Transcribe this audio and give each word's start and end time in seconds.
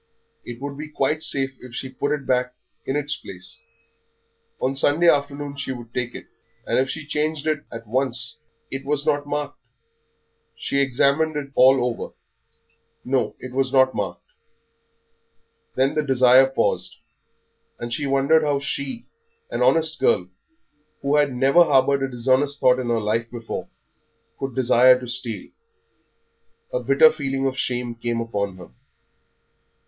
It 0.43 0.59
would 0.59 0.79
be 0.79 0.89
quite 0.89 1.21
safe 1.21 1.55
if 1.59 1.75
she 1.75 1.87
put 1.87 2.11
it 2.11 2.25
back 2.25 2.55
in 2.87 2.95
its 2.95 3.15
place; 3.17 3.61
on 4.59 4.75
Sunday 4.75 5.07
afternoon 5.07 5.57
she 5.57 5.71
would 5.73 5.93
take 5.93 6.15
it, 6.15 6.25
and 6.65 6.79
if 6.79 6.89
she 6.89 7.05
changed 7.05 7.45
it 7.45 7.65
at 7.71 7.85
once 7.85 8.39
It 8.71 8.83
was 8.83 9.05
not 9.05 9.27
marked. 9.27 9.59
She 10.55 10.79
examined 10.79 11.35
it 11.35 11.51
all 11.53 11.85
over. 11.85 12.13
No, 13.05 13.35
it 13.37 13.51
was 13.51 13.71
not 13.71 13.93
marked. 13.93 14.25
Then 15.75 15.93
the 15.93 16.01
desire 16.01 16.47
paused, 16.47 16.95
and 17.77 17.93
she 17.93 18.07
wondered 18.07 18.41
how 18.41 18.57
she, 18.59 19.05
an 19.51 19.61
honest 19.61 19.99
girl, 19.99 20.29
who 21.03 21.17
had 21.17 21.31
never 21.31 21.63
harboured 21.63 22.01
a 22.01 22.09
dishonest 22.09 22.59
thought 22.59 22.79
in 22.79 22.87
her 22.89 22.99
life 22.99 23.29
before, 23.29 23.69
could 24.39 24.55
desire 24.55 24.99
to 24.99 25.07
steal; 25.07 25.51
a 26.73 26.79
bitter 26.79 27.11
feeling 27.11 27.45
of 27.45 27.55
shame 27.55 27.93
came 27.93 28.19
upon 28.19 28.57
her. 28.57 28.71